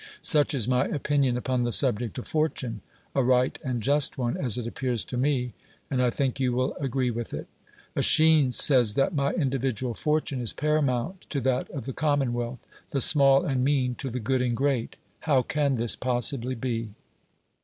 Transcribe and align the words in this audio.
Such 0.19 0.55
is 0.55 0.67
my 0.67 0.85
opinion 0.85 1.37
upon 1.37 1.63
the 1.63 1.71
subject 1.71 2.17
of 2.17 2.27
fortune, 2.27 2.81
a 3.13 3.23
right 3.23 3.59
and 3.63 3.83
just 3.83 4.17
one, 4.17 4.35
as 4.35 4.57
it 4.57 4.65
appears 4.65 5.05
to 5.05 5.15
me, 5.15 5.53
and 5.91 6.01
I 6.01 6.09
think 6.09 6.39
you 6.39 6.53
will 6.53 6.73
agree 6.77 7.11
with 7.11 7.35
it. 7.35 7.45
^Esehines 7.95 8.53
says 8.53 8.95
that 8.95 9.13
my 9.13 9.29
individual 9.33 9.93
fortune 9.93 10.41
is 10.41 10.53
paramount 10.53 11.27
to 11.29 11.39
that 11.41 11.69
of 11.69 11.83
the 11.85 11.93
commonwealth, 11.93 12.65
the 12.89 12.99
small 12.99 13.45
and 13.45 13.63
mean 13.63 13.93
to 13.99 14.09
the 14.09 14.19
good 14.19 14.41
and 14.41 14.57
great. 14.57 14.95
How 15.19 15.43
can 15.43 15.75
this 15.75 15.95
possibly 15.95 16.55
be 16.55 16.95